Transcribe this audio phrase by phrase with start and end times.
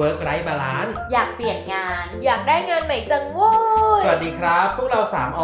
[0.00, 3.52] work life balance อยากเปลี่ยนงาน อยากได้งานใหม่จังโว้
[4.00, 5.42] ยสวัสดีครับ พวกเรา 3 อ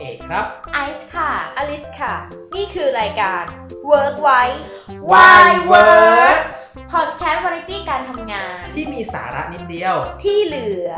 [0.00, 0.44] เอกครับ
[0.74, 2.14] ไอซ์ค่ะ อลิสค่ะ
[2.56, 3.42] นี่คือรายการ
[3.90, 4.42] Work ไว้
[5.10, 6.40] Why Work
[6.92, 10.92] พอดแคสต์วาไรตี้การทำงาน ที่มีสาระนิดเดียว ที่เหลือ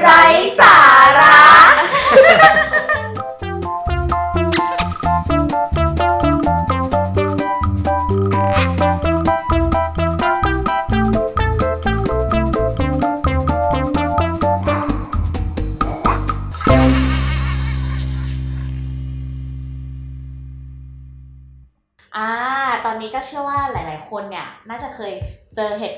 [0.00, 0.24] ไร้
[0.60, 0.78] สา
[1.18, 1.36] ระ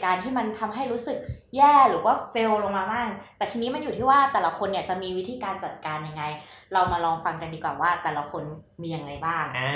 [0.04, 1.16] การณ์ที่มันทำให้รู้สึก
[1.56, 6.24] แย่หรือว่า fail ลงมาบ้างแต่ทีนี้มันอยู่ที่ว่าแต่ละคนเนี่ยจะมีวิธีการจัดการยังไง
[6.72, 8.42] เรามาลองฟังกันดีกว่าว่า แต่ละคน
[8.82, 9.72] มียังไงบ้างอ่า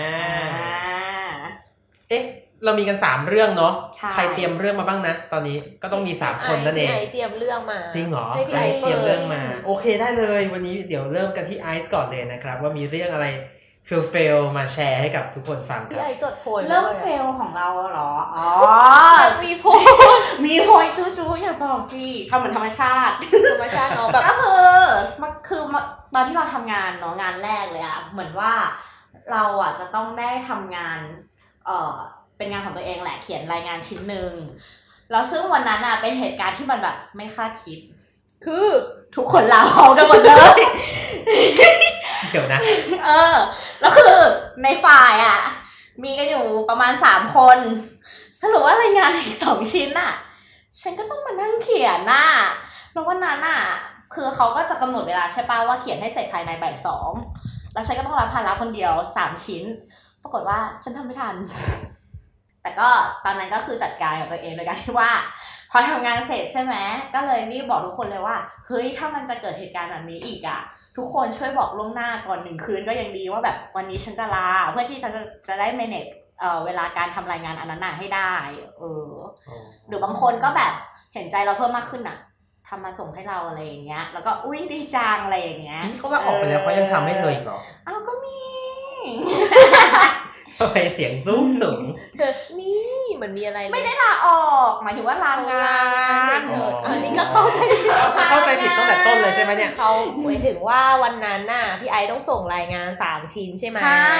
[0.57, 1.51] อ่า
[2.09, 2.25] เอ๊ะ
[2.65, 13.27] เรามีกัน 3 เรื่องเนาะใช่ใครเตรียมเรื่องมาบ้างนะ ตอนนี้ก็ต้องมี 3 คนนั่นเองไอเตรียมเรื่องมา จริงเหรอให้พี่ไอไอซ์ซ์เตรียมเรื่องมา โอเคได้เลย วันนี้เดี๋ยวเริ่มกันที่ไอซ์ก่อนเลยนะครับ ว่ามีเรื่องอะไร
[13.89, 18.49] fail fail มาแชร์ให้กับทุกคนฟังคพี่ไอซ์จดโพยไว้เลยเริ่ม fail ของเราเหรอ อ๋อ
[19.21, 19.83] อะมีโพย
[20.47, 23.15] มีโพยจู้จู้อย่าบอกสิทำเหมือนธรรมชาติ
[23.53, 24.67] ธรรมชาติเนาะแบบก็คือ
[25.23, 28.53] มันคือมันตอนที่เราทำงานเนาะงานแรกเลยอะเหมือนว่า
[29.33, 30.99] เราอะจะต้องได้ทำงาน
[31.67, 31.95] เอ่อ
[32.37, 34.33] เป็นงานของตัวเองแหละเขียนรายงานชิ้นหนึ่ง
[35.11, 37.79] แล้วซึ่งวันนั้นอะเป็นเหตุการณ์ที่มันแบบไม่คาดคิด
[38.45, 38.67] คือ
[39.17, 40.61] ทุกคนลาออกกันหมดเลย
[42.31, 42.61] เดี๋ยวนะ
[43.07, 43.37] เออ
[43.81, 44.15] แล้วคือ
[44.63, 45.39] ในฝ่ายอะ
[46.03, 47.59] มีกันอยู่ประมาณสามคน
[48.41, 50.13] สรุปว่ารายงานอีกสองชิ้นอะ
[50.81, 52.27] ฉันก็ต้องมานั่งเขียนน่ะ
[52.93, 53.61] แล้ววันนั้นอะ
[54.15, 57.11] คือเขาก็จะกำหนดเวลาใช่ป่ะว่าเขียนให้เสร็จภายในบ่ายสอง
[57.73, 59.65] แล้วฉันก็ต้องรับภาระคนเดียวสามชิ้น
[60.23, 61.35] ปรากฏว่าฉันทำไม่ทัน
[62.63, 62.89] แต่ก็
[63.25, 65.11] ตอนนั้นก็คือจัดการกับตัวเองโดยการที่ว่า
[65.71, 66.75] พอทำงานเสร็จใช่ไหม
[67.15, 70.61] ก็เลยรีบบอกทุกคนเลยว่า เฮ้ย ถ้ามันจะเกิดเหตุการณ์แบบนี้อีกอะ
[70.99, 76.11] ทุกคนช่วยบอกล่วงหน้าก่อนหนึ่งคืนก็ยังดีว่าแบบวันนี้ฉันจะลา เพื่อที่จะจะจะได้ manage
[76.41, 78.33] เอ่อเวลาการทำรายงานอันนั้นน่ะให้ได้
[78.79, 79.13] เออ
[79.89, 80.73] หรือบางคนก็แบบ
[81.15, 82.19] เห็นใจเราเพิ่มมากขึ้นอะ
[82.69, 88.39] ทำมาส่งให้เราอะไรอย่างเงี้ย แล้วก็อุ้ยดีจังอะไรอย่างเงี้ยที่เขาลาออกไปแล้วเขายังทำให้เธออีกเหรออ้าวก็มี
[90.59, 91.83] ทำไมเสียงสูงสูง
[92.19, 95.71] เดอะนี่มันมีอะไรเลยไม่ได้ลาออก หมายถึงว่าลางา
[96.39, 97.59] นเฉยๆอันนี้ก็เข้าใจ
[98.17, 99.91] ฉันเข้าใจผิดตั้งแต่ต้นเลยใช่ไหมเนี่ยเขา
[100.25, 104.15] หมายถึงว่าวันนั้นน่ะพี่ไอต้องส่งรายงานสามชิ้นใช่ไหมใช่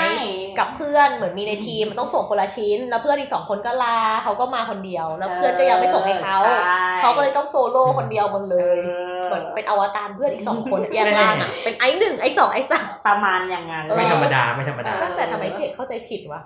[0.59, 8.79] กับเพื่อนเหมือนมีในทีมมันต้องส่งคนละชิ้น แล้วเพื่อนอีกสองคนก็ลาเขาก็มาคนเดียว แล้วเพื่อนก็ยังไม่ส่งให้เขาใช่เขาก็เลยต้องโซโล่คนเดียวมันเลย
[9.19, 16.41] เออเหมือนเป็นอวตารเพื่อนอีกสองคนแยกล่างอะเป็นไอหนึ่งไอสองไอสามประมาณอย่างนั้นเออไม่ธรรมดาไม่ธรรมดาตั้งแต่ทำไมพี่เอกเข้าใจผิดวะ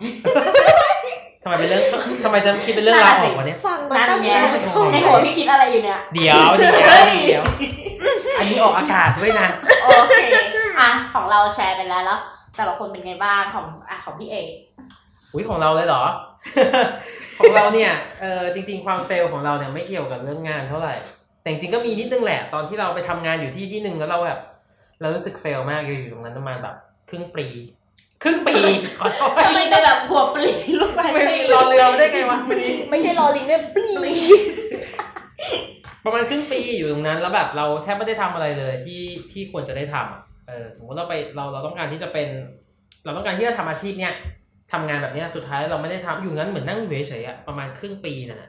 [1.42, 1.82] ทำไมเป็นเรื่อง
[2.24, 4.44] ทำไมฉันคิดเป็นเรื่องราวของวันนี้ฟังมานั่นตั้งไงนา
[4.86, 7.44] นในหัวพี่คิดอะไรอยู่เนี่ยเดี๋ยวเดี๋ยวเฮ้ยเดี๋ยว
[8.38, 9.48] อันนี้ออกอากาศด้วยนะ
[9.84, 10.14] โอเค
[10.80, 12.18] อะของเราแชร์ไปแล้วแล้ว
[12.56, 14.48] แต่ละคนเป็นไงบ้างของอะของพี่เอก
[15.32, 16.02] อุ้ยของเราเลยเหรอ
[17.38, 20.94] ของเราเนี่ยเออจริง ๆ ความเฟลของเราเนี่ยไม่เกี่ยวกับเรื่องงานเท่าไหร่
[21.42, 24.40] แต่จริงๆก็มีนิดนึงแหละ ตอนที่เราไปทำงานอยู่ที่ที่หนึ่งแล้วเราแบบ
[25.00, 26.76] เรารู้สึกเฟลมากอยู่ตรงนั้นประมาณแบบ
[27.08, 27.46] ครึ่งปี
[28.22, 28.54] ครึ่งปี
[28.98, 30.50] ขอโทษทำไมได้แบบหัวปลี
[30.80, 34.14] ลูกไปไม่มีรอเรือได้ไงวะพอดีไม่ใช่รอลิงด้วยปลี
[36.04, 39.02] ประมาณครึ่งปีอยู่ตรงนั้น แล้วแบบเราแทบไม่ได้ทำอะไรเลยที่
[39.32, 42.28] ที่ควรจะได้ทำอะเออสมมติเราไปเราเราต้องการที่จะเป็น
[43.04, 44.14] เราต้องการที่จะทำอาชีพเนี้ย
[44.72, 48.48] ทำงานแบบเนี้ยสุดท้ายเราไม่ได้ทำอยู่งั้นเหมือนนั่งอยู่เฉยๆอะประมาณครึ่งปีนะฮะ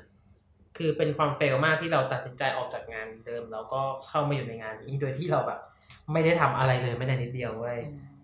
[0.77, 5.59] คือเป็นความเฟลมากที่เราตัดสินใจออกจากงานเดิม แล้วก็เข้ามาอยู่ในงานนี้โดยที่เราแบบ
[6.13, 7.79] ไม่ได้ทำอะไรเลยไม่ได้นิดเดียวเว้ย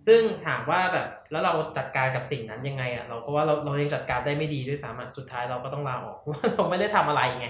[0.08, 7.48] ซึ่งถามว่าแบบแล้วเราจัดการกับสิ่งนั้นยังไงอะเราก็ว่าเราเรายังจัดการได้ไม่ดีด้วยซ้ำอะสุดท้ายเราก็ต้องลาออกเพราะว่าเราไม่ได้ทำอะไรไง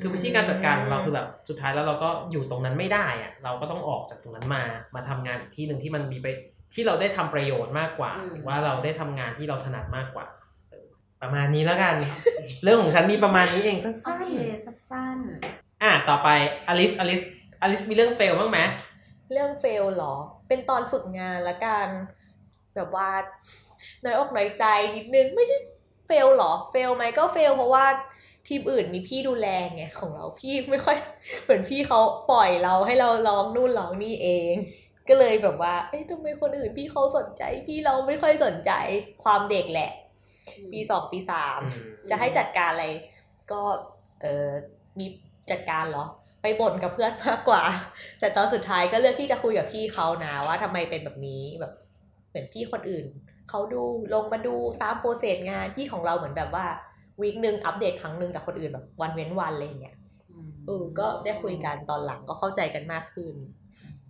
[0.00, 4.62] คือวิธีการจัดการของเราคือแบบสุดท้ายแล้วเราก็อยู่ตรงนั้นไม่ได้อะเราก็ต้องออกจากตรงนั้นมา
[4.94, 6.26] มาทำงานอีกที่หนึ่งที่มันมีไป
[6.74, 10.45] ที่เราได้ทำประโยชน์มากกว่าอืมหรือว่าเราได้ทำงานที่เราถนัดมากกว่าเออ
[11.22, 11.94] ประมาณนี้แล้วกัน
[12.62, 14.32] เรื่องของฉันมีประมาณนี้เองสั้นๆ โอเค
[14.64, 16.28] สั้นๆอะต่อไป
[16.68, 17.22] อลิสอลิส
[17.62, 18.58] อลิสมีเรื่อง fail บ้างไหม
[19.32, 20.14] เรื่อง fail เหรอ
[20.48, 21.88] เป็นตอนฝึกงานละกัน
[22.74, 23.10] แบบว่า
[24.04, 24.64] น้อยอกน้อยใจ
[24.96, 25.56] นิดนึง ไม่ใช่
[26.06, 27.86] fail เหรอ fail ไหมก็ fail เพราะว่า
[28.46, 30.96] ทีมอื่นมีพี่ดูแลไงของเราพี่ไม่ค่อย
[31.42, 34.54] เหมือนพี่เขาปล่อยเราให้เราร้องนู่นร้องนี่เอง
[35.08, 38.72] ก็เลยแบบว่า เอ๊ะทำไมคนอื่นพี่เขาสนใจ พี่เราไม่ค่อยสนใจ
[39.24, 39.90] ความเด็กแหละ
[40.72, 42.86] ปีสองปีสามอืมจะให้จัดการอะไร
[43.52, 43.60] ก็
[44.22, 44.48] เออ
[44.98, 45.06] มี
[45.50, 46.04] จัดการเหรอ
[46.42, 47.62] ไปบ่นกับเพื่อนมากกว่า
[48.20, 51.72] แต่ตอนสุดท้ายก็เลือกที่จะคุยกับพี่เขานะว่าทำไมเป็นแบบนี้แบบ
[52.28, 53.06] เหมือนพี่คนอื่น
[53.48, 53.82] เขาดู
[54.14, 56.66] ลงมาดูตามโปรเซสงานพี่ของเราเหมือนแบบว่า
[57.20, 59.96] วีคหนึ่งอัปเดตครั้งหนึ่งแต่คนอื่นแบบวันเว้นวันอะไรอย่างเงี้ย
[60.66, 63.34] เออก็ได้คุยกันตอนหลังก็เข้าใจกันมากขึ้น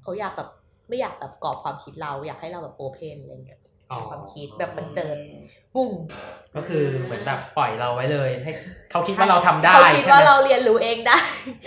[0.03, 0.50] เขาอยากแบบ
[0.88, 3.61] ไม่อยากแบบกรอบความคิดเราอยากให้เราแบบโอเพนอะไรเงี้ย
[3.91, 5.17] อ๋อความคิดแบบมันเจิด
[5.75, 5.91] ปุ้ง
[6.56, 8.53] ก็คือเหมือนแบบปล่อยเราไว้เลย ให้
[8.91, 11.19] เขาคิดว่าเราทำได้เขาคิดใช่ไหมว่าเราเรียนรู้เองได้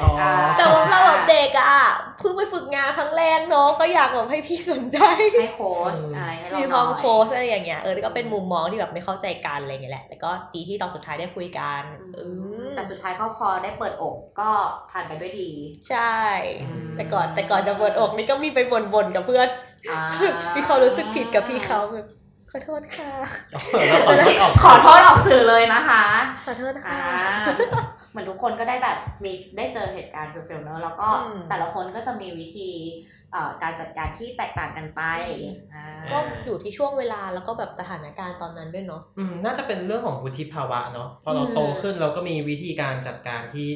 [0.02, 0.10] อ๋อ
[0.58, 1.74] แต่ว่าเราแบบเด็กอะ
[2.20, 4.98] เพิ่งไปฝึกงานครั้งแรกเนาะก็อยากแบบให้พี่สนใจ
[5.40, 11.84] ให้โค้ชอะไรให้เรามีหคน่วามอยโค้ชอะไรอย่างเงี้ยเออแต่ก็เป็นมุมมองที่แบบไม่เข้าใจกันอะไรเงี้ยแหละแต่ก็ดีที่ตอนสุดท้ายได้คุยกัน
[12.16, 12.20] เอ
[12.64, 14.50] อแต่สุดท้ายก็พอได้เปิดอกก็
[14.92, 15.50] ผ่านไปด้วยดี
[15.90, 16.16] ใช่
[16.70, 19.69] อืมแต่ก่อนแต่ก่อนจะเปิดอกนี่ก็มีไปบ่นๆกับเพื่อนอ่า
[20.56, 22.08] มีความรู้สึกผิดกับพี่เขาแบบ
[22.52, 23.12] ขอโทษค่ะ
[23.88, 26.04] แล้วขอโทษออกขอโทษออกสื่อเลยนะคะ
[26.46, 27.00] ขอโทษอ่าค่ะ
[28.12, 32.70] เหมือนทุกคนก็ได้แบบมีได้เจอเหตุการณ์ฟิลๆเนอะแล้วก็อืมแต่ละคนก็จะมีวิธี
[33.32, 35.02] เอ่อการจัดการที่แตกต่างกันไป
[35.42, 43.70] อืมอ่าก็อยู่ที่ช่วงเวลาแล้วก็แบบสถานการณ์ตอนนั้นด้วยเนาะอืมน่าจะเป็นเรื่องของวุฒิภาวะเนาะพอเราอืมโตขึ้นเราก็มีวิธีการจัดการที่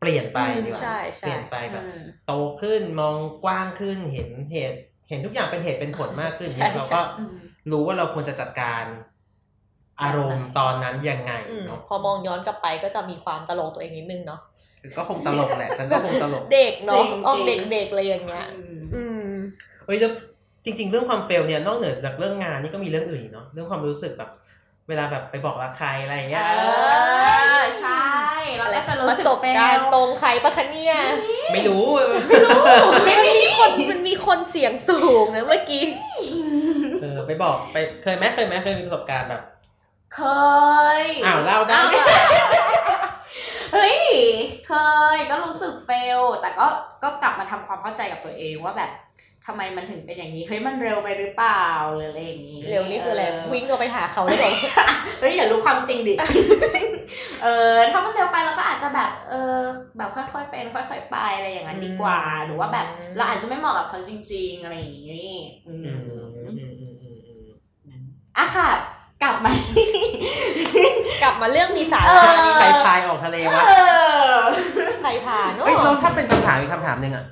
[0.00, 2.32] เปลี่ยนไปดีกว่าใช่ใช่เปลี่ยนไปแบบอืมโต
[2.62, 7.34] ขึ้นมองกว้างขึ้นเห็นเหตุ เห็นทุกอย่างเป็นเหตุเป็นผลมากขึ้นใช่เนี่ยเราก็อืม
[7.70, 8.84] รู้ว่าเราควรจะจัดการ
[10.02, 14.40] อารมณ์ตอนนั้นยังไงอืมเนาะพอมองย้อนกลับไปก็จะมีความตลกตัวเองนิดนึงเนาะ
[14.98, 19.30] ก็คงตลกแหละ ฉันก็คงตลกเด็กเนาะจริงออกจริงเด็กๆเลยอย่างเงี้ยอืมอืม
[19.86, 20.12] เอ้ยแล้ว
[20.64, 24.30] จริง ๆ เรื่องความเฟลเนี่ยนอกเหนือจากเรื่องงานนี่ก็มีเรื่องอื่นอีกเนาะเรื่องความรู้สึกแบบ
[24.88, 26.64] เวลาแบบไปบอกรักใครอะไรอย่างเงี้ยเอ
[27.58, 28.04] อใช่
[28.58, 30.94] เราก็จะรู้ประสึกสบการณ์เฟลตรงใครปะคะเนี่ย
[31.52, 31.82] ไม่รู้
[33.08, 35.84] มันมีคนมันมีคนเสียงสูงนะเมื่อกี้
[37.00, 39.42] เออไปบอกไปเคยไหมเคยไหมเคยมีประสบการณ์แบบ
[40.14, 40.22] เค
[41.00, 41.82] ยอ้าวเล่าได้
[43.72, 43.98] เฮ้ย
[44.68, 44.72] เค
[45.14, 46.66] ยก็รู้สึกเฟล แต่ก็
[47.02, 48.92] ก็กลับมาทำความเข้าใจกับตัวเองว่าแบบ
[49.48, 51.64] ทำไมมันถึงเป็นอย่างนี้ เฮ้ยมันเร็วไปหรือเปล่า
[51.94, 54.52] หรืออะไรอย่างนี้ เร็วนี่คืออะไรวิ่งก็ไปหาเขาได้บอก
[55.20, 56.14] เฮ้ยอย่ารู้ความจริงดิ
[57.42, 59.56] เออถ้ามันเร็วไปเราก็อาจจะแบบเออ
[59.96, 62.86] แบบค่อยๆเป็นค่อย ๆ ไปอะไรอย่างนั้นดีกว่า หรือว่าแบบ
[63.16, 65.30] เราอาจจะไม่เหมาะกับเขาจริง ๆ อะไรอย่างนี้
[65.68, 67.16] อือืมมอืมอืมอืม
[67.84, 68.02] อืม
[68.38, 68.70] อะค่ะ
[69.22, 69.88] กลับมาที่
[71.22, 73.72] กลับมาเรื่องมีสาเอระอนี่ใครพายออกทะเลวะเอ
[74.28, 74.34] อ
[75.02, 77.24] ใครผ่านเนาะเอ้ยเราถ้าเป็นคำถามอีกคำถามหนึ่งอะ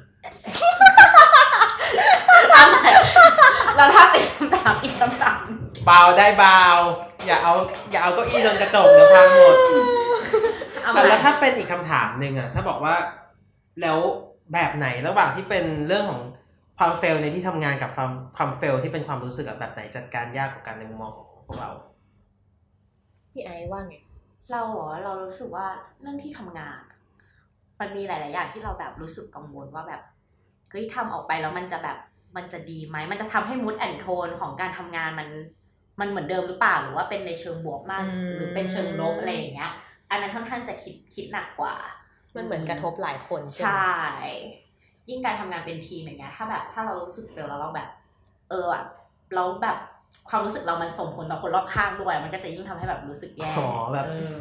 [3.77, 5.41] แล้วถ้าเป็นคำถามอีกคำถาม
[5.85, 6.61] เบาได้เบา
[7.27, 7.55] อย่าเอา
[7.91, 9.57] อย่าเอาเก้าอี้โดนกระจกเดี๋ยวพังหมด
[10.83, 12.95] เอาแต่มาแล้วถ้าเป็นอีกคำถามหนึ่งอะถ้าบอกว่า
[13.83, 13.99] แล้ว
[14.53, 16.23] แบบไหนระหว่างที่เป็นเรื่องของ
[16.79, 21.71] ความเฟลในที่ทำงานกับความความเฟลที่เป็นความรู้สึกอะแบบไหนจัดการยากกว่ากันในมุมมองของพวกเรา
[23.33, 23.95] พี่ไอ้ว่าไง
[24.53, 25.67] เราเหรอเรารู้สึกว่า
[26.01, 26.99] เรื่องที่ทำงานอะ
[27.81, 30.03] มันมีหลาย ๆ อย่างที่เราแบบรู้สึกกังวลว่าแบบ
[30.71, 31.99] เฮ้ยทำออกไปแล้วมันจะแบบ
[32.37, 35.29] มันจะดีไหมมันจะทำให้มูดแอนโทนของการทำงานมัน
[36.03, 39.73] มันเหมือนเดิมหรือเปล่าหรือว่าเป็นในเชิงบวกมากอืมหรือเป็นเชิงลบอะไรอย่างเงี้ย
[40.11, 41.75] อันนั้นค่อนข้างจะคิดคิดหนักกว่า
[42.37, 43.79] มันเหมือนกระทบหลายคนใช่ใชไห
[44.23, 44.31] ม่
[45.09, 47.89] ยิ่งการทำงานเป็นทีมอย่างเงี้ย ถ้าแบบถ้าเรารู้สึกเฟลแล้วเราแบบ
[48.51, 48.85] เอออะ
[49.35, 49.77] เราแบบ
[50.29, 54.37] ความรู้สึกเรามันส่งผลต่อคนรอบข้างด้วย มันก็จะยิ่งทำให้แบบรู้สึกแย่อ๋อแบบเออ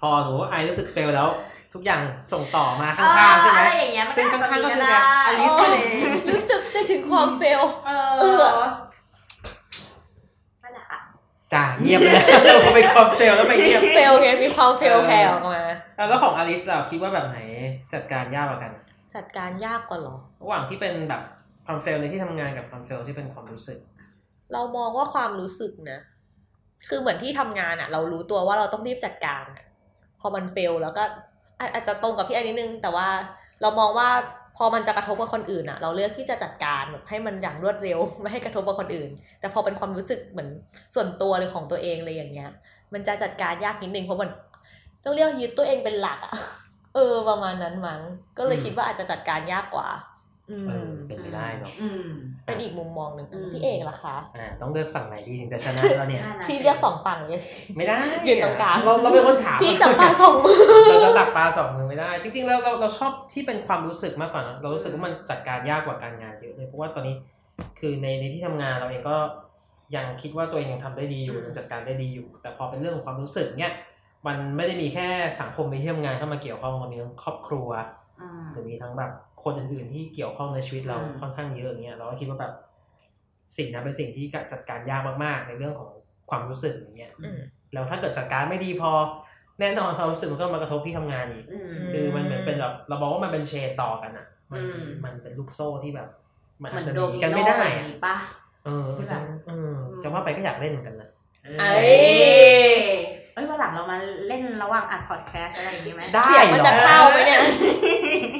[0.00, 1.28] พอหนูไอรู้สึกเฟลแล้ว
[1.74, 2.00] ทุกอย่าง
[2.32, 7.90] ส่งต่อมาข้างๆใช่ไหมอะไรอย่างเงี้ยมันซึ่งก็ข้างๆก็อาจจะอมีแบบได้อลิสนั่นเองรู้สึกได้ถึงความ fail เอ
[8.20, 8.66] เอ อ อ
[10.62, 10.98] นั่นแหละค่ะ
[11.54, 12.20] จ้าเงียบไปแล้
[12.54, 15.60] วพอไปความ fail แล้วไปเงียบ fail ไงมีความ fail แผ่ออกมา
[16.08, 17.38] แล้วของอลิสเราคิดว่าแบบไหน
[17.94, 18.72] จัดการยากกว่ากัน
[19.14, 21.22] จัดการยากกว่าเหรอระหว่างที่เป็นแบบ
[21.66, 23.78] ความ fail ในที่ทำงานกับความ fail ที่เป็นความรู้สึก
[24.52, 26.00] เรามองว่าความรู้สึกนะ
[26.88, 29.64] คือเหมือนที่ทำงานอะเรารู้ตัวว่าเราต้องรีบจัดการอะ
[30.20, 31.02] พอมันเฟลแล้วก็
[31.60, 33.08] อาอาจจะตรงกับพี่ไอ้นิดนึง แต่ว่า
[33.62, 34.10] เรามองว่า
[34.56, 40.48] พอมันจะกระทบกับคนอื่นอะเราเลือกที่จะจัดการแบบให้มันอย่างรวดเร็วไม่ให้กระทบกับคนอื่น แต่พอเป็นความรู้สึกเหมือน
[40.94, 42.50] ส่วนตัวเลยของตัวเองเลยอย่างเงี้ย
[42.92, 44.30] มันจะจัดการยากนิดนึงเพราะมัน
[45.04, 46.34] ต้องเรียกยึดตัวเองเป็นหลักอะ
[46.94, 48.00] เออประมาณนั้นมั้ง
[48.38, 49.88] ก็เลยคิดว่าอาจจะจัดการยากกว่า
[50.48, 52.08] เออเป็นไปได้เนาะอืม
[52.44, 57.40] เป็นอีกมุมมองหนึ่งอืมพี่เอกล่ะคะอ่าต้องเลือกฝั่งไหนดีถึงจะชนะแล้วเนี่ยนั่นน่ะพี่เลือกสองฝั่งเลย
[57.76, 57.96] ไม่ได้
[58.26, 60.58] ยืนตรงกลางเราเราเป็นคนถามพี่จับปลาสองมือ
[60.88, 67.14] เราจะตักปลาสองมือไม่ได้ จริงๆแล้วเราเราชอบที่เป็นความรู้สึกมากกว่านะเรารู้สึกว่ามันจัดการยากกว่าการงานเยอะเลยเพราะว่าตอนนี้
[67.78, 69.16] คือในในที่ทำงานเราเองก็
[69.96, 73.74] ยังคิดว่าตัวเองยังทำได้ดีอยู่ยังจัดการได้ดีอยู่ แต่พอเป็นเรื่องของความรู้สึกเนี่ย
[74.26, 75.06] มันไม่ได้มีแค่
[75.40, 77.68] สังคมในที่ทำงานเข้ามาเกี่ยวข้องมันมีทั้งครอบครัว
[78.56, 79.10] อืมหรือมีทั้งแบบ
[79.44, 82.52] คนอื่นๆที่เกี่ยวข้องในชีวิตเราอืมค่อนข้างเยอะอย่างเงี้ยเราก็คิดว่าแบบ
[83.56, 85.90] สิ่งนั้นเป็นสิ่งที่จัดการยากมากๆ ในเรื่องของ
[86.30, 87.40] ความรู้สึกอย่างเงี้ยอืม
[87.72, 88.90] แล้วถ้าเกิดจัดการไม่ดีพอ
[89.60, 96.08] แน่นอนความรู้สึกมันก็มากระทบที่ทำงานอีกอืมคือมันเหมือนเป็นแบบเราบอกว่ามันเป็นเชนต่อกันอะ มันอืมมันเป็นลูกโซ่ที่แบบ
[96.62, 98.16] มันเหมือาอจนจะโดหนีมิกันโนไม่ได้อย่างอะนี้ปะ
[98.64, 101.08] เออจะเออจะว่าไปก็อยากเล่นเหมือนกันนะ
[101.44, 101.90] เอ้ย
[103.34, 103.96] เอ้ยวันหลังเรามา
[104.28, 107.40] เล่นระหว่างอัดพอดแคสต์อะไรอย่างงี้ไหมได้เสียงมันจะหรอเข้าไหมเนี่ย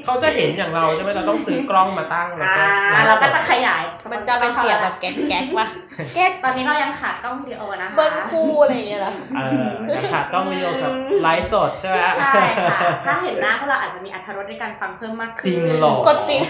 [0.05, 3.83] เขาจะเห็นอย่างเราใช่ไหมเราต้องซื้อกล้องมาตั้งแล้วอ่าก็ไลฟ์เราก็สจะดขยาย
[4.13, 5.67] มันจะเป็นเสียงแบบแก๊กแก๊กๆว่ะ
[6.15, 12.33] แก๊กตอนนี้เรายังขาดกล้องวิดีโอนะคะเบิ้งคู่อะไรอย่างเงี้ยเหรอ เออแต่ขาดกล้องวิดีโอสำไลฟ์สดใช่ไหมใช่
[12.71, 16.41] ค่ะ ถ้าเห็นหน้าพวกเราอาจจะมีอรรถรสในการฟังเพิ่มมากขึ้นจริงเหรอกดปิด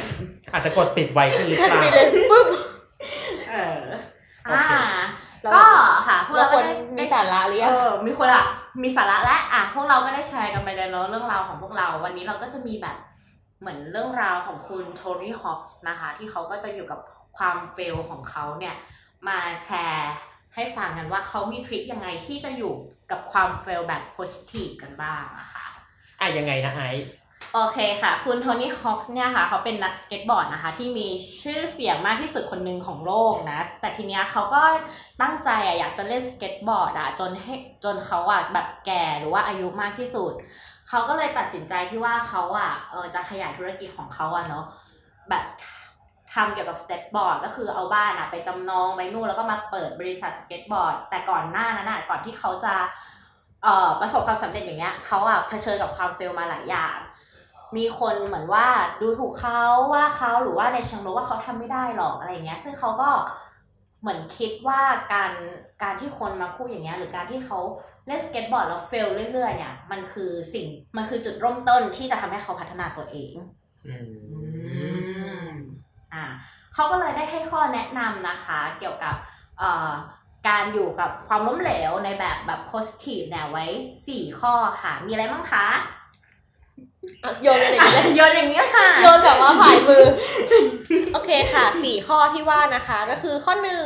[0.53, 2.47] อาจจะกดปิดไวขึ้นหรือเปล่าไปเลยปุ๊บ
[3.51, 3.81] เออ
[4.47, 4.73] โออ่าเค
[5.55, 5.63] ก็
[6.09, 8.45] ค่ะพวกเราเราคก็นได้มีสาระหรือเอยังอมีคนอะ
[8.83, 12.97] มีสาระและอะพวกเราก็ได้แชร์กันไปแล้วเนอะเรื่องราวของพวกเรา วันนี้เราก็จะมีแบบ
[13.65, 17.01] เหมือนเรื่องราวของคุณโทนี่ฮอปส์นะคะที่เขาก็จะอยู่กับ
[17.37, 18.75] ความเฟลของเขาเนี่ย
[19.29, 20.13] มาแชร์
[20.55, 22.75] ให้ฟังกันว่าเขามีทริคยังไงที่จะอยู่
[23.11, 25.67] กับความเฟลแบบโพสิทีฟกันบ้างนะคะ
[26.21, 27.07] อะยังไงนะไอซ์
[27.55, 31.09] โอเคค่ะ คุณโทนี่ฮอคเนี่ยค่ะเขาเป็นนักสเก็ตบอร์ดนะคะ ที่มี
[31.43, 34.63] ชื่อเสียงมากที่สุดคนหนึ่งของโลกนะ แต่ทีเนี้ยเขาก็
[35.23, 37.55] ตั้งใจอะอยากจะเล่นสเก็ตบอร์ดอะจนให้
[37.85, 40.33] จนเขาอะแบบแก่หรือว่าอายุมากที่สุด
[40.89, 44.65] เขาก็เลยตัดสินใจที่ว่าเขาอะเออจะขยายธุรกิจของเขาอะเนาะ
[45.31, 45.45] แบบ
[46.35, 52.75] ทำเกี่ยวกับสเก็ตบอร์ดก็คือเอาบ้านอะไปจำนองไปนู่นแล้วก็มาเปิดบริษัทสเก็ตบอร์ดแต่ก่อนหน้านั้นอะก่อนที่เขาจะ
[53.63, 56.97] เอ่อประสบความสำเร็จอย่างเงี้ยเขาอะเผชิญกับความ fail มาหลายอย่าง
[57.77, 58.67] มีคนเหมือนว่า
[59.01, 59.63] ดูถูกเขา
[59.93, 63.09] ว่าเขาหรือว่าในเชิงลบว่าเขาทำไม่ได้หรอกอะไรเงี้ย ซึ่งเขาก็
[64.05, 64.83] เหมือนคิดว่า
[65.15, 65.33] การ
[65.83, 67.59] การที่คนมาพูดอย่างเงี้ยหรือการที่เขา
[68.07, 73.35] เล่นสเก็ตบอร์ดแล้วเฟลเรื่อยๆเนี่ยมันคือสิ่งมันคือจุดเริ่มต้นที่จะทำให้เขาพัฒนาตัวเอง
[73.87, 73.97] อื
[75.49, 75.49] ม
[76.13, 76.25] อ่า
[76.75, 79.15] เขาก็เลยได้ให้ข้อแนะนำนะคะ เกี่ยวกับ
[79.59, 79.91] เอ่อ
[80.49, 83.67] การอยู่กับความล้มเหลวในแบบแบบ positive เนี่ยไว้
[84.09, 86.04] 4 ข้อค่ะ มีอะไรบ้างคะอะ
[87.43, 90.05] โยนกันอย่างนี้เลยโยนอย่างนี้ค่ะโยนแบบว่าผายมือ
[91.13, 93.85] โอเคค่ะสี่ข้อที่ว่านะคะ ก็คือข้อหนึ่ง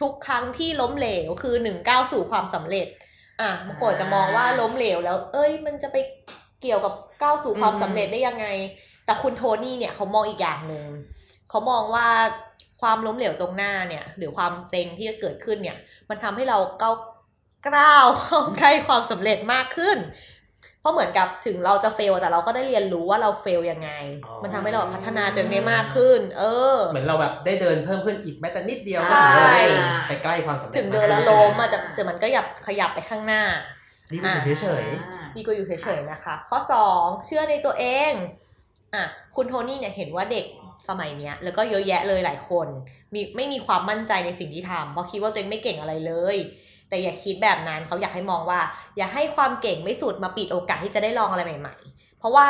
[0.00, 2.86] ทุกครั้งที่ล้มเหลวคือหนึ่งก้าวสู่ความสำเร็จ
[3.40, 5.96] อะบางคนจะมองว่าล้มเหลวแล้ว เอ้ย มันจะไป
[6.62, 8.46] เกี่ยวกับก้าวสู่ความสำเร็จได้ยังไง
[9.04, 10.86] แต่คุณโทนี่เนี่ยเขามองอีกอย่างหนึ่ง
[11.50, 12.08] เขามองว่า
[12.80, 15.76] ความล้มเหลวตรงหน้าเนี่ย หรือความเซ็งที่จะเกิดขึ้นเนี่ย
[16.08, 16.96] มันทำให้เราก้าว
[17.66, 19.98] กล้าวเข้าใกล้ความสำเร็จมากขึ้น
[20.80, 23.90] เพราะเหมือนกับถึงเราจะเฟลแต่เราก็ได้เรียนรู้ว่าเราเฟลยังไง
[24.26, 26.44] อ๋อมันทำให้เราพัฒนาตัวเองได้มากขึ้น เอ
[26.74, 29.62] อ เหมือนเราแบบได้เดินเพิ่มขึ้นอีกแม้แต่นิดเดียวใช่ก็ถือว่าได้
[30.08, 33.42] ไปใกล้ความสำเร็จถึงเดินแล้วมากขึ้ล้มใช่ไหอาจจะแต่มันก็ยับขยับไปข้างหน้า
[34.12, 34.84] ดีกว่าอยู่เฉย
[35.36, 38.12] ดีกว่าอยู่เฉยๆนะคะ ข้อสองเชื่อในตัวเอง
[38.94, 39.04] อะ
[39.36, 40.44] คุณโทนี่เนี่ยเห็นว่าเด็ก
[40.88, 42.66] สมัยเนี้ยแล้วก็เยอะแยะเลยหลายคน
[43.14, 46.36] มีไม่มีความมั่นใจในสิ่งที่ทำเพราะคิดว่าตัวเองไม่เก่งอะไรเลย
[46.90, 48.60] แต่อย่าคิดแบบนั้นเขาอยากให้มองว่า
[48.96, 52.46] อย่าให้ความเก่งไม่สุดมาปิดโอกาสที่จะได้ลองอะไรใหม่ ๆ เพราะว่า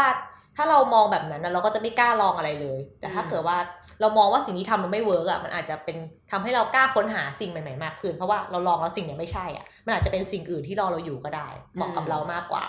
[0.57, 3.57] ถ้าเรามองแบบนั้นนะเราก็จะไม่กล้าลองอะไรเลย แต่ถ้าเกิดว่า
[4.01, 5.97] เรามองว่าสิ่งที่ทำมันไม่ work อะมันอาจจะเป็น
[6.31, 12.65] ทำให้เรากล้าค้นหาสิ่งใหม่ๆมากขึ้นเพราะว่าเราลองแล้วสิ่งเนี้ยไม่ใช่อะมันอาจจะเป็นสิ่งอื่นที่รอเราอยู่ก็ได้เหมาะกับเรามากกว่า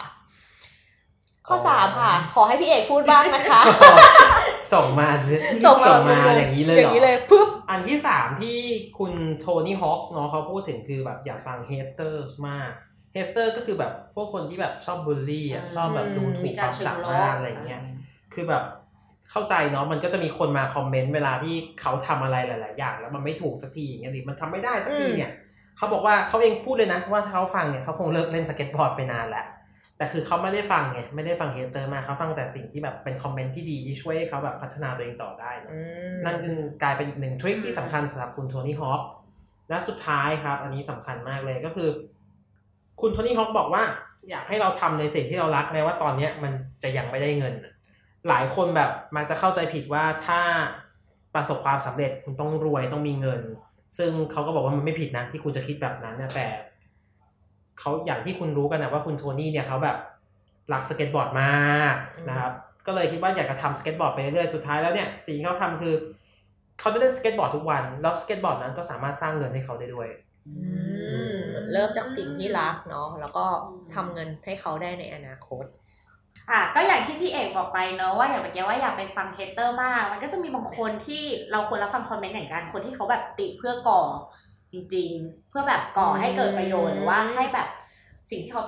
[1.48, 8.58] ข้อสามค่ะ ขอให้พี่เอกพูดบ้างนะคะๆส่งมาสิส่งมาส่งมาอย่างนี้เลยอย่างนี้เลยเหรอปุ๊บอันที่สามที่
[8.98, 12.72] คุณโทนี่ฮอว์กเนาะเขาพูดถึงคือแบบอย่าฟัง hater มาก
[13.14, 17.82] hater ก็คือแบบพวกคนที่แบบชอบบูลลี่อะชอบแบบดูถูกความสามารถอะไรอย่างเงี้ย
[18.34, 18.64] คือแบบ
[19.32, 25.32] เข้าใจเนาะมันก็จะมีคนมาคอมเมนต์เวลาที่เขาทำอะไรหลาย ๆ อย่าง แล้วมันไม่ถูกสักทีอย่างเงี้ยหรือมันทำไม่ได้สักทีเนี่ย
[25.78, 29.46] เขาบอกว่าเขาเองพูดเลยนะว่าถ้าเขาฟังเนี่ยเขาคงเลิกเล่นสเก็ตบอร์ดไปนานแล้ว
[30.02, 35.80] แต่คือเขาไม่ได้ฟังไงไม่ได้ฟัง hater มากเขาฟังแต่สิ่งที่แบบเป็นคอมเมนต์ที่ดีที่ช่วยให้เขาแบบพัฒนาตัวเองต่อได้เนอะอื
[36.14, 39.02] มนั่นคือกลายเป็นอีกหนึ่ง trick ที่สำคัญสำหรับคุณโทนี่ฮอว์ก
[39.70, 41.90] และสุดท้ายครับ อันนี้สำคัญมากเลยก็คือ
[43.02, 43.84] คุณโทนี่ฮอว์กบอกว่า
[44.30, 46.54] อยากให้เราทำในสิ่งที่เรารักแม้ว่าตอนเนี้ยมัน
[46.84, 47.54] จะยังไม่ได้เงิน
[48.28, 50.42] หลายคนแบบมักจะเข้าใจผิดว่าถ้า
[51.36, 53.42] ประสบความสำเร็จคุณต้องรวยต้องมีเงิน
[53.98, 56.48] ซึ่งเขาก็บอกว่ามันไม่ผิดนะที่คุณจะคิดแบบนั้นนะแต่
[57.80, 59.98] เขาอย่างที่คุณรู้กันนะว่าคุณโทนี่เนี่ยเขาแบบ
[60.74, 61.96] รักสเก็ตบอร์ดมาก
[62.30, 62.52] นะครับ
[62.88, 65.96] ก็เลยคิดว่าอยากจะทำสเก็ตบอร์ดไปเรื่อยๆสุดท้ายแล้วเนี่ยสิ่งที่เขาทำคือ
[66.80, 70.08] เขาได้เล่นสเก็ตบอร์ดทุกวัน แล้วสเก็ตบอร์ดนั้นก็สามารถสร้างเงินให้เขาได้ด้วย
[70.48, 70.54] อื
[71.42, 73.46] มเริ่มจากสิ่งที่รักเนาะแล้วก็
[73.94, 75.66] ทำเงินให้เขาได้ในอนาคต
[76.50, 84.02] อะก็อย่างที่พี่เอกบอกไปเนอะว่าอย่างเมื่อกี้ว่าอย่าไปฟัง hater มาก มันก็จะมีบางคนที่เราควรรับฟังคอมเมนต์อย่างกันคนที่เขาแบบติเพื่อก่อ
[84.74, 87.68] จริง ๆ เพื่อแบบก่อให้เกิดประโยชน์หรือว่าให้แบบ
[88.32, 88.64] สิ่งที่เขา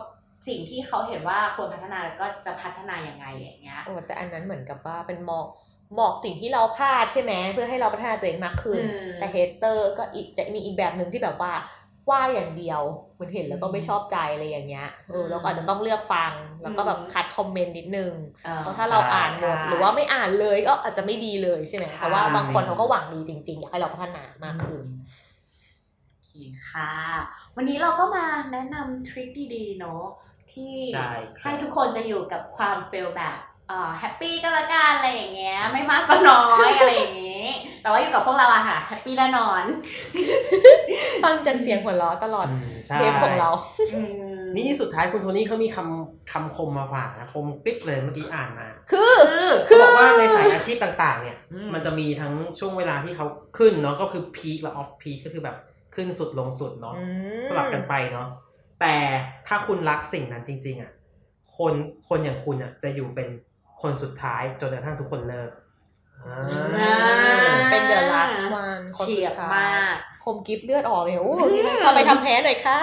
[0.48, 5.48] สิ่งที่เขาเห็นว่าควรพัฒนาก็จะพัฒนาอย่างไงอย่างเงี้ยโอ้แต่อันนั้นเหมือนกับว่าเป็นหมอก
[5.95, 11.53] หมอกสิ่งที่เราคาดใช่ไหมเพื่อให้เราพัฒนาตัวเองมากขึ้นอืมแต่เฮเตอร์ก็อีกจะมีอีกแบบหนึ่งที่แบบว่า
[12.10, 12.81] ว่าอย่างเดียว
[13.13, 16.31] เหมือนเห็นแล้วก็ไม่ชอบใจอะไรอย่างเงี้ยเออเราก็อาจจะต้องเลือกฟัง
[16.62, 18.13] แล้วก็แบบคัดคอมเมนต์นิดนึง
[18.45, 26.92] เออเพราะถ้าเราอ่านหมดใช่หรือว่าไม่อ่านเลยก็อาจจะไม่ดีเลยใช่ไหมใช่เพราะว่าบางคนเขาก็หวังดีจริง ๆ อยากให้เราพัฒนามากขึ้นโอเค่ะ
[27.56, 30.04] วันนี้เราก็มาแนะนำ trick ดีๆ เนาะ
[30.52, 33.38] ที่ใช่ครับให้ทุกคนจะอยู่กับความ fail แบบ
[33.70, 37.48] เอ่อ happy ก็แล้วกันอะไรอย่างเงี้ย ไม่มากก็น้อยอะไรอย่างงี้
[37.82, 39.63] แต่ว่าอยู่กับพวกเราอะค่ะ happy แน่นอน
[41.24, 43.50] ฟังจากเสียงหัวเราะตลอดอืมใช่เทปของเรา
[43.96, 44.02] อื
[44.42, 49.13] มนี่สุดท้ายคุณโทนี่เขามีคำคำคมมาฝากนะคมกริบเลยเมื่อกี้อ่านมา คือ
[49.66, 53.25] เขาบอกว่าในสายอาชีพต่าง ๆ เนี่ยอืมมันจะมีทั้งช่วงเวลาที่เขา
[53.58, 55.58] ขึ้นเนาะก็คือ peak และ off peak ก็คือแบบ
[55.96, 58.28] ขึ้นสุดลงสุดเนาะอืมสลับกันไปเนาะ
[58.82, 58.96] แต่
[59.48, 60.92] ถ้าคุณรักสิ่งนั้นจริง ๆอะ
[61.58, 61.74] คน
[62.08, 63.30] คนอย่างคุณอะจะอยู่เป็น
[63.82, 65.50] คนสุดท้ายจนกระทั่งทุกคนเลิก
[66.26, 66.44] อ่า
[66.80, 66.96] อ่า
[67.72, 71.36] เป็น the last one คนสุดท้ายเฉียบมากคมกริบเลือดออกเลยโอ้
[71.84, 72.80] พาไปทำแผลหน่อยค่ะ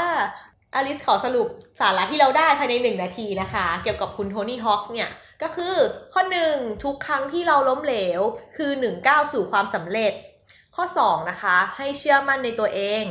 [0.75, 1.49] อลิสขอสรุป
[1.81, 5.11] สาระที่เราได้ภายในหนึ่งนาทีนะคะ เกี่ยวกับคุณโทนี่ฮอว์กเนี่ย
[5.43, 5.75] ก็คือ
[6.13, 8.21] ข้อหนึ่งทุกครั้งที่เราล้มเหลว
[8.57, 10.13] คือหนึ่งก้าวสู่ความสำเร็จ
[10.77, 13.05] ข้อ 2 นะคะ ให้เชื่อมั่นในตัวเอง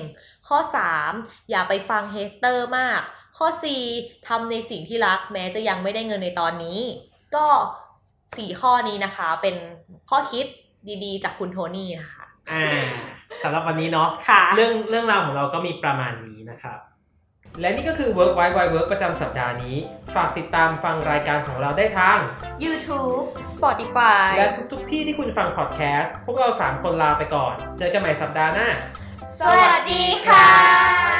[0.48, 0.58] ข้อ
[1.06, 3.02] 3 อย่าไปฟังเฮสเตอร์มาก
[3.38, 3.48] ข้อ
[3.88, 6.80] 4ทำในสิ่งที่รักแม้จะยังไม่ได้เงินในตอนนี้
[7.36, 7.48] ก็
[8.06, 9.56] 4 ข้อนี้นะคะเป็น
[10.10, 10.46] ข้อคิด
[11.04, 12.66] ดีๆ จากคุณโทนี่นะคะ อ่า
[13.42, 16.80] สำหรับวันนี้เนาะค่ะเรื่องเรื่องราวของเราก็มีประมาณนี้นะครับ
[17.60, 19.78] และนี่ก็คือ Work Wide Wide Work ประจำสัปดาห์นี้
[20.16, 22.20] ฝากติดตามฟังรายการของเราได้ทาง
[22.64, 28.68] YouTube Spotify และทุกๆที่ที่คุณฟังพอดแคสต์ พวกเรา 3 คนลาไปก่อน เจอกันใหม่สัปดาห์หน้า
[29.40, 31.19] สวัสดีค่ะ